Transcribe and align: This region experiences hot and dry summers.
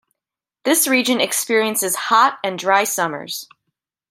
This 0.63 0.87
region 0.87 1.21
experiences 1.21 1.95
hot 1.95 2.39
and 2.43 2.57
dry 2.57 2.85
summers. 2.85 3.47